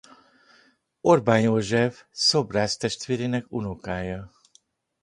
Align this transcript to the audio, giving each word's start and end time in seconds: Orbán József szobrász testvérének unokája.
Orbán 1.01 1.41
József 1.41 2.03
szobrász 2.11 2.77
testvérének 2.77 3.45
unokája. 3.49 4.31